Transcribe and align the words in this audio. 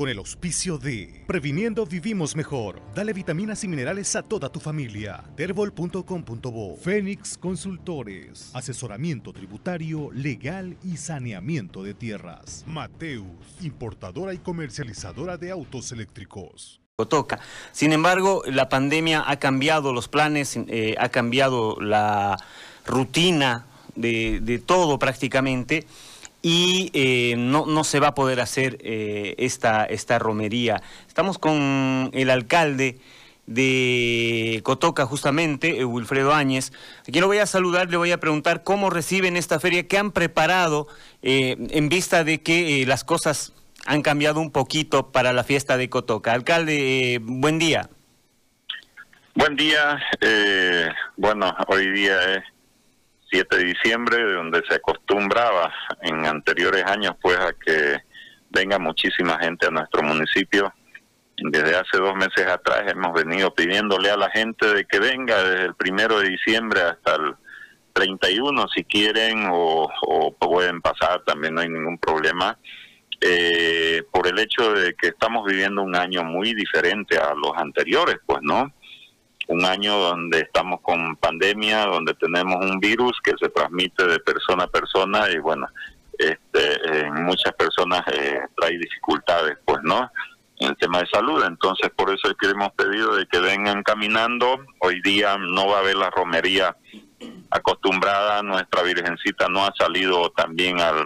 con 0.00 0.08
el 0.08 0.16
auspicio 0.16 0.78
de 0.78 1.24
Previniendo 1.26 1.84
Vivimos 1.84 2.34
Mejor. 2.34 2.80
Dale 2.94 3.12
vitaminas 3.12 3.64
y 3.64 3.68
minerales 3.68 4.16
a 4.16 4.22
toda 4.22 4.48
tu 4.48 4.58
familia. 4.58 5.22
Terbol.com.bo 5.36 6.76
Fénix 6.78 7.36
Consultores. 7.36 8.50
Asesoramiento 8.54 9.34
tributario, 9.34 10.10
legal 10.14 10.78
y 10.82 10.96
saneamiento 10.96 11.82
de 11.82 11.92
tierras. 11.92 12.64
Mateus, 12.66 13.26
importadora 13.60 14.32
y 14.32 14.38
comercializadora 14.38 15.36
de 15.36 15.50
autos 15.50 15.92
eléctricos. 15.92 16.80
Toca. 17.10 17.38
Sin 17.72 17.92
embargo, 17.92 18.42
la 18.46 18.70
pandemia 18.70 19.22
ha 19.26 19.38
cambiado 19.38 19.92
los 19.92 20.08
planes, 20.08 20.58
eh, 20.68 20.94
ha 20.98 21.10
cambiado 21.10 21.78
la 21.78 22.42
rutina 22.86 23.66
de, 23.96 24.40
de 24.40 24.58
todo 24.60 24.98
prácticamente 24.98 25.86
y 26.42 26.90
eh, 26.94 27.34
no, 27.36 27.66
no, 27.66 27.84
se 27.84 28.00
va 28.00 28.08
a 28.08 28.14
poder 28.14 28.40
hacer 28.40 28.78
eh, 28.80 29.34
esta, 29.38 29.84
esta 29.84 30.18
romería. 30.18 30.82
Estamos 31.06 31.38
con 31.38 32.10
el 32.12 32.30
alcalde 32.30 32.98
de 33.46 34.60
Cotoca, 34.62 35.04
justamente, 35.06 35.80
eh, 35.80 35.84
Wilfredo 35.84 36.32
Áñez. 36.32 36.72
Aquí 37.06 37.20
lo 37.20 37.26
voy 37.26 37.38
a 37.38 37.46
saludar, 37.46 37.90
le 37.90 37.96
voy 37.96 38.12
a 38.12 38.20
preguntar 38.20 38.62
cómo 38.62 38.90
reciben 38.90 39.36
esta 39.36 39.60
feria, 39.60 39.86
qué 39.86 39.98
han 39.98 40.12
preparado 40.12 40.88
en 41.22 41.88
vista 41.90 42.24
de 42.24 42.40
que 42.40 42.84
las 42.86 43.04
cosas 43.04 43.52
han 43.84 44.02
cambiado 44.02 44.40
un 44.40 44.50
poquito 44.50 45.10
para 45.12 45.32
la 45.32 45.44
fiesta 45.44 45.76
de 45.76 45.90
Cotoca. 45.90 46.32
Alcalde, 46.32 47.20
buen 47.22 47.58
día. 47.58 47.90
Buen 49.34 49.56
día. 49.56 50.00
bueno, 51.16 51.54
hoy 51.68 51.90
día 51.90 52.34
es 52.34 52.44
7 53.30 53.56
de 53.56 53.64
diciembre, 53.64 54.16
de 54.16 54.34
donde 54.34 54.62
se 54.68 54.74
acostumbraba 54.74 55.72
en 56.02 56.26
anteriores 56.26 56.84
años 56.84 57.14
pues 57.20 57.38
a 57.38 57.52
que 57.52 57.98
venga 58.50 58.78
muchísima 58.78 59.38
gente 59.38 59.66
a 59.66 59.70
nuestro 59.70 60.02
municipio. 60.02 60.72
Desde 61.36 61.74
hace 61.76 61.96
dos 61.96 62.14
meses 62.16 62.46
atrás 62.46 62.82
hemos 62.86 63.14
venido 63.14 63.54
pidiéndole 63.54 64.10
a 64.10 64.16
la 64.16 64.30
gente 64.30 64.66
de 64.74 64.84
que 64.84 64.98
venga 64.98 65.42
desde 65.42 65.66
el 65.66 65.74
primero 65.74 66.18
de 66.18 66.28
diciembre 66.28 66.82
hasta 66.82 67.14
el 67.14 67.34
31 67.92 68.68
si 68.68 68.84
quieren 68.84 69.48
o, 69.50 69.88
pueden 70.38 70.80
pasar, 70.80 71.22
también 71.24 71.54
no 71.54 71.60
hay 71.60 71.68
ningún 71.68 71.98
problema. 71.98 72.58
Eh, 73.20 74.02
por 74.10 74.26
el 74.26 74.38
hecho 74.38 74.72
de 74.72 74.94
que 74.94 75.08
estamos 75.08 75.44
viviendo 75.46 75.82
un 75.82 75.94
año 75.94 76.24
muy 76.24 76.54
diferente 76.54 77.18
a 77.18 77.34
los 77.34 77.52
anteriores, 77.56 78.16
pues, 78.26 78.40
¿no? 78.42 78.72
Un 79.50 79.64
año 79.64 79.98
donde 79.98 80.40
estamos 80.40 80.80
con 80.80 81.16
pandemia, 81.16 81.86
donde 81.86 82.14
tenemos 82.14 82.64
un 82.64 82.78
virus 82.78 83.18
que 83.22 83.32
se 83.38 83.48
transmite 83.48 84.06
de 84.06 84.20
persona 84.20 84.64
a 84.64 84.68
persona 84.68 85.28
y 85.30 85.38
bueno, 85.38 85.66
este, 86.16 87.00
en 87.00 87.24
muchas 87.24 87.52
personas 87.54 88.02
eh, 88.12 88.40
trae 88.56 88.78
dificultades, 88.78 89.58
pues, 89.64 89.78
¿no? 89.82 90.10
En 90.60 90.68
el 90.68 90.76
tema 90.76 91.00
de 91.00 91.06
salud. 91.06 91.42
Entonces, 91.44 91.90
por 91.96 92.10
eso 92.10 92.28
es 92.28 92.34
que 92.38 92.48
hemos 92.48 92.72
pedido 92.72 93.16
de 93.16 93.26
que 93.26 93.40
vengan 93.40 93.82
caminando. 93.82 94.64
Hoy 94.80 95.00
día 95.02 95.36
no 95.38 95.66
va 95.66 95.78
a 95.78 95.80
haber 95.80 95.96
la 95.96 96.10
romería 96.10 96.76
acostumbrada. 97.50 98.42
Nuestra 98.42 98.82
Virgencita 98.82 99.48
no 99.48 99.64
ha 99.64 99.72
salido 99.76 100.30
también 100.30 100.80
al, 100.80 101.02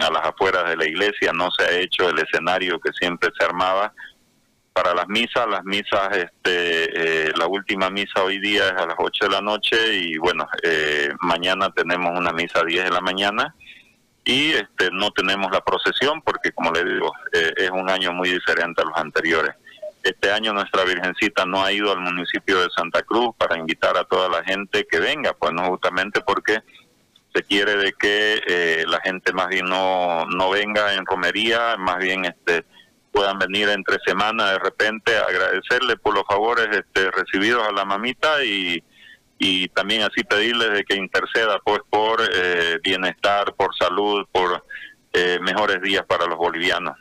a 0.00 0.10
las 0.10 0.26
afueras 0.26 0.68
de 0.68 0.76
la 0.76 0.86
iglesia, 0.86 1.32
no 1.32 1.50
se 1.50 1.64
ha 1.64 1.78
hecho 1.78 2.08
el 2.08 2.18
escenario 2.18 2.80
que 2.80 2.92
siempre 2.92 3.30
se 3.38 3.44
armaba 3.44 3.92
para 4.74 4.92
las 4.92 5.08
misas, 5.08 5.46
las 5.48 5.64
misas, 5.64 6.16
este, 6.16 7.28
eh, 7.28 7.32
la 7.36 7.46
última 7.46 7.90
misa 7.90 8.24
hoy 8.24 8.40
día 8.40 8.66
es 8.66 8.72
a 8.72 8.86
las 8.86 8.96
8 8.98 9.26
de 9.26 9.30
la 9.30 9.40
noche 9.40 9.76
y 9.94 10.18
bueno, 10.18 10.48
eh, 10.64 11.10
mañana 11.20 11.70
tenemos 11.70 12.10
una 12.18 12.32
misa 12.32 12.58
a 12.58 12.64
10 12.64 12.84
de 12.84 12.90
la 12.90 13.00
mañana 13.00 13.54
y 14.24 14.50
este, 14.50 14.90
no 14.90 15.12
tenemos 15.12 15.52
la 15.52 15.60
procesión 15.60 16.20
porque 16.22 16.50
como 16.50 16.72
le 16.72 16.84
digo, 16.84 17.12
eh, 17.32 17.52
es 17.56 17.70
un 17.70 17.88
año 17.88 18.12
muy 18.12 18.30
diferente 18.30 18.82
a 18.82 18.84
los 18.84 18.98
anteriores. 18.98 19.54
Este 20.02 20.32
año 20.32 20.52
nuestra 20.52 20.82
Virgencita 20.82 21.46
no 21.46 21.62
ha 21.62 21.70
ido 21.70 21.92
al 21.92 22.00
municipio 22.00 22.60
de 22.60 22.68
Santa 22.76 23.02
Cruz 23.02 23.32
para 23.38 23.56
invitar 23.56 23.96
a 23.96 24.04
toda 24.04 24.28
la 24.28 24.42
gente 24.42 24.88
que 24.90 24.98
venga, 24.98 25.34
pues 25.34 25.52
no 25.52 25.66
justamente 25.66 26.20
porque 26.20 26.58
se 27.32 27.42
quiere 27.44 27.76
de 27.76 27.92
que 27.92 28.84
la 28.88 29.00
gente 29.00 29.32
más 29.32 29.48
bien 29.48 29.66
no, 29.66 30.26
no 30.26 30.50
venga 30.50 30.94
en 30.94 31.06
romería, 31.06 31.76
más 31.78 31.98
bien 31.98 32.24
este 32.24 32.64
puedan 33.14 33.38
venir 33.38 33.68
entre 33.68 33.98
semana 34.04 34.50
de 34.50 34.58
repente 34.58 35.16
agradecerle 35.16 35.96
por 35.96 36.14
los 36.14 36.24
favores 36.28 36.66
este, 36.72 37.12
recibidos 37.12 37.62
a 37.66 37.70
la 37.70 37.84
mamita 37.84 38.44
y, 38.44 38.82
y 39.38 39.68
también 39.68 40.02
así 40.02 40.24
pedirles 40.24 40.72
de 40.72 40.84
que 40.84 40.96
interceda 40.96 41.60
pues 41.64 41.80
por 41.88 42.20
eh, 42.20 42.80
bienestar, 42.82 43.54
por 43.54 43.72
salud, 43.76 44.26
por 44.32 44.64
eh, 45.12 45.38
mejores 45.40 45.80
días 45.80 46.04
para 46.06 46.26
los 46.26 46.36
bolivianos. 46.36 46.96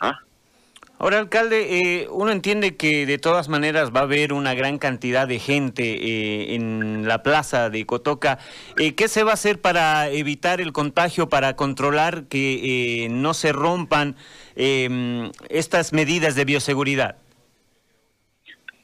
Ahora, 1.04 1.20
alcalde, 1.20 1.80
eh, 1.80 2.08
uno 2.12 2.32
entiende 2.32 2.78
que 2.78 3.06
de 3.06 3.18
todas 3.18 3.50
maneras 3.50 3.92
va 3.94 4.00
a 4.00 4.04
haber 4.04 4.32
una 4.32 4.54
gran 4.54 4.78
cantidad 4.78 5.28
de 5.28 5.38
gente 5.38 6.56
en 6.56 7.06
la 7.06 7.22
plaza 7.24 7.70
de 7.70 7.86
Cotoca. 7.86 8.40
¿Qué 8.78 9.10
se 9.10 9.26
va 9.26 9.32
a 9.32 9.34
hacer 9.34 9.60
para 9.60 10.08
evitar 10.08 10.62
el 10.62 10.72
contagio, 10.72 11.28
para 11.28 11.58
controlar 11.58 12.30
que 12.30 13.10
no 13.12 13.34
se 13.34 13.52
rompan 13.52 14.16
eh, 14.56 15.30
estas 15.50 15.92
medidas 15.92 16.36
de 16.36 16.46
bioseguridad? 16.46 17.18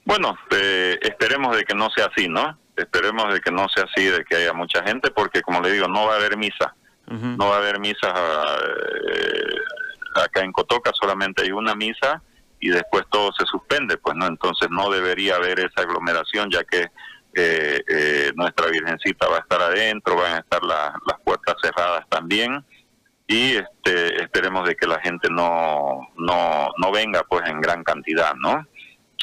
Bueno, 0.03 0.37
eh, 0.51 0.99
esperemos 1.01 1.55
de 1.55 1.63
que 1.63 1.73
no 1.73 1.89
sea 1.89 2.07
así, 2.13 2.27
¿no? 2.27 2.59
Esperemos 2.75 3.33
de 3.33 3.39
que 3.39 3.51
no 3.51 3.69
sea 3.69 3.85
así, 3.85 4.03
de 4.03 4.25
que 4.25 4.35
haya 4.35 4.51
mucha 4.51 4.83
gente, 4.83 5.09
porque 5.11 5.41
como 5.41 5.61
le 5.61 5.71
digo, 5.71 5.87
no 5.87 6.05
va 6.05 6.15
a 6.15 6.17
haber 6.17 6.35
misa. 6.35 6.75
No 7.11 7.47
va 7.47 7.55
a 7.55 7.57
haber 7.57 7.79
misa 7.79 8.13
eh, 8.13 8.98
acá 10.23 10.41
en 10.41 10.51
Cotoca, 10.51 10.91
solamente 10.93 11.43
hay 11.43 11.51
una 11.51 11.75
misa 11.75 12.21
y 12.59 12.69
después 12.69 13.05
todo 13.09 13.31
se 13.33 13.45
suspende, 13.45 13.97
pues 13.97 14.15
no, 14.15 14.27
entonces 14.27 14.69
no 14.69 14.89
debería 14.89 15.35
haber 15.35 15.59
esa 15.59 15.81
aglomeración, 15.81 16.49
ya 16.51 16.63
que 16.63 16.87
eh, 17.33 18.31
nuestra 18.35 18.67
Virgencita 18.67 19.27
va 19.27 19.37
a 19.37 19.39
estar 19.39 19.61
adentro, 19.61 20.15
van 20.15 20.33
a 20.33 20.39
estar 20.39 20.61
las 20.63 21.19
puertas 21.23 21.55
cerradas 21.61 22.07
también 22.09 22.65
y 23.29 23.57
este, 23.57 24.23
esperemos 24.23 24.67
de 24.67 24.75
que 24.75 24.87
la 24.87 24.99
gente 25.01 25.29
no, 25.29 26.09
no, 26.17 26.69
no 26.77 26.91
venga 26.91 27.23
pues 27.29 27.47
en 27.47 27.61
gran 27.61 27.83
cantidad, 27.83 28.33
¿no? 28.33 28.65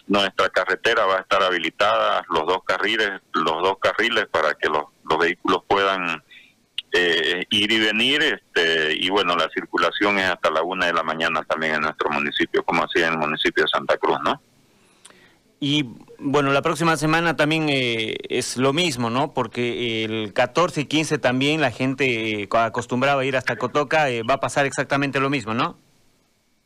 Nuestra 0.07 0.49
carretera 0.51 1.05
va 1.07 1.17
a 1.17 1.21
estar 1.23 1.43
habilitada, 1.43 2.25
los 2.31 2.47
dos 2.47 2.63
carriles, 2.65 3.21
los 3.33 3.63
dos 3.63 3.79
carriles 3.81 4.27
para 4.29 4.55
que 4.55 4.69
los, 4.69 4.85
los 5.11 5.19
vehículos 5.19 5.65
puedan 5.67 6.23
eh, 6.93 7.45
ir 7.51 7.73
y 7.73 7.79
venir, 7.79 8.23
este, 8.23 8.95
y 8.95 9.11
bueno, 9.11 9.37
la 9.37 9.49
circulación 9.51 10.19
es 10.19 10.31
hasta 10.31 10.51
la 10.51 10.63
una 10.63 10.87
de 10.87 10.93
la 10.93 11.03
mañana 11.03 11.43
también 11.45 11.75
en 11.75 11.83
nuestro 11.83 12.11
municipio, 12.11 12.63
como 12.65 12.85
así 12.85 13.03
en 13.03 13.13
el 13.13 13.19
municipio 13.19 13.65
de 13.65 13.69
Santa 13.69 13.97
Cruz, 13.99 14.19
¿no? 14.25 14.41
Y 15.59 15.87
bueno, 16.19 16.53
la 16.53 16.61
próxima 16.61 16.97
semana 16.97 17.37
también 17.37 17.69
eh, 17.69 18.17
es 18.29 18.59
lo 18.59 18.73
mismo, 18.73 19.09
¿no? 19.09 19.33
Porque 19.33 20.05
el 20.05 20.33
14 20.35 20.83
y 20.83 20.85
15 20.85 21.19
también 21.19 21.61
la 21.61 21.71
gente 21.71 22.43
eh, 22.43 22.49
acostumbraba 22.53 23.23
a 23.23 23.25
ir 23.25 23.37
hasta 23.37 23.57
Cotoca, 23.57 24.11
eh, 24.11 24.23
va 24.23 24.35
a 24.35 24.41
pasar 24.41 24.67
exactamente 24.67 25.19
lo 25.19 25.31
mismo, 25.31 25.55
¿no? 25.55 25.79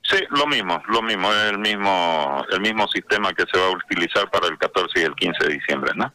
Sí, 0.02 0.16
lo 0.30 0.46
mismo, 0.46 0.82
lo 0.88 1.02
mismo, 1.02 1.32
es 1.32 1.50
el 1.50 1.58
mismo, 1.58 2.44
el 2.50 2.60
mismo 2.60 2.88
sistema 2.88 3.32
que 3.32 3.44
se 3.52 3.58
va 3.60 3.66
a 3.66 3.70
utilizar 3.70 4.28
para 4.30 4.48
el 4.48 4.58
14 4.58 5.00
y 5.00 5.02
el 5.02 5.14
15 5.14 5.46
de 5.46 5.54
diciembre, 5.54 5.92
¿no? 5.94 6.12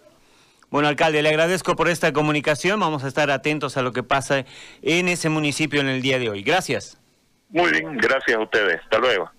Bueno, 0.69 0.87
alcalde, 0.87 1.21
le 1.21 1.29
agradezco 1.29 1.75
por 1.75 1.89
esta 1.89 2.11
comunicación. 2.13 2.79
Vamos 2.79 3.03
a 3.03 3.07
estar 3.07 3.31
atentos 3.31 3.77
a 3.77 3.81
lo 3.81 3.93
que 3.93 4.03
pasa 4.03 4.45
en 4.81 5.07
ese 5.07 5.29
municipio 5.29 5.81
en 5.81 5.87
el 5.87 6.01
día 6.01 6.19
de 6.19 6.29
hoy. 6.29 6.43
Gracias. 6.43 6.99
Muy 7.49 7.71
bien, 7.71 7.97
gracias 7.97 8.37
a 8.37 8.41
ustedes. 8.41 8.81
Hasta 8.83 8.97
luego. 8.97 9.29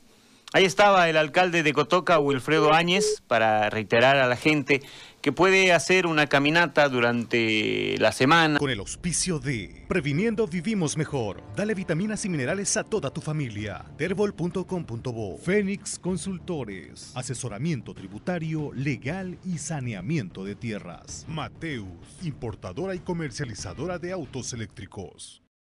Ahí 0.56 0.64
estaba 0.64 1.10
el 1.10 1.18
alcalde 1.18 1.62
de 1.62 1.74
Cotoca, 1.74 2.18
Wilfredo 2.18 2.72
Áñez, 2.72 3.22
para 3.26 3.68
reiterar 3.68 4.16
a 4.16 4.26
la 4.26 4.36
gente 4.36 4.80
que 5.20 5.30
puede 5.30 5.74
hacer 5.74 6.06
una 6.06 6.28
caminata 6.28 6.88
durante 6.88 7.98
la 7.98 8.10
semana. 8.10 8.58
Con 8.58 8.70
el 8.70 8.78
auspicio 8.78 9.38
de 9.38 9.84
Previniendo 9.86 10.46
Vivimos 10.46 10.96
Mejor. 10.96 11.42
Dale 11.54 11.74
vitaminas 11.74 12.24
y 12.24 12.30
minerales 12.30 12.74
a 12.78 12.84
toda 12.84 13.10
tu 13.10 13.20
familia. 13.20 13.84
Terbol.com.bo 13.98 15.36
Fénix 15.36 15.98
Consultores. 15.98 17.12
Asesoramiento 17.14 17.92
tributario, 17.92 18.72
legal 18.72 19.36
y 19.44 19.58
saneamiento 19.58 20.42
de 20.42 20.54
tierras. 20.54 21.26
Mateus, 21.28 21.84
importadora 22.22 22.94
y 22.94 23.00
comercializadora 23.00 23.98
de 23.98 24.12
autos 24.12 24.54
eléctricos. 24.54 25.42